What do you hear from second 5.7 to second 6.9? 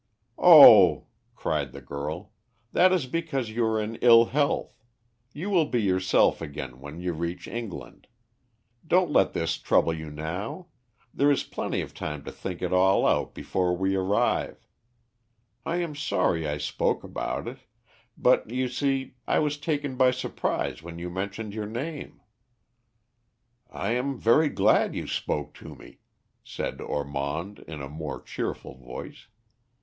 yourself again